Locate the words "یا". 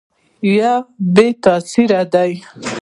0.57-0.73